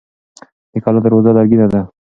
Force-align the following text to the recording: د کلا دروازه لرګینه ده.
د 0.71 0.73
کلا 0.83 0.99
دروازه 1.03 1.31
لرګینه 1.37 1.65
ده. 1.71 1.81